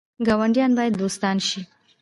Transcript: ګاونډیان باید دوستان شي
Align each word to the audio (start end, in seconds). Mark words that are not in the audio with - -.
ګاونډیان 0.27 0.71
باید 0.77 0.97
دوستان 1.01 1.37
شي 1.47 1.59